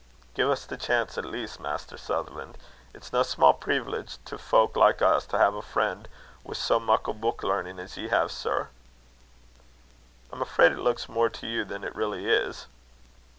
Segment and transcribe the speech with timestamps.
[0.33, 2.55] "Gie us the chance at least, Maister Sutherlan'.
[2.91, 6.07] It's no sma' preevilege to fowk like us to hae a frien'
[6.43, 8.69] wi' sae muckle buik learnin' as ye hae, sir."
[10.33, 12.65] "I am afraid it looks more to you than it really is."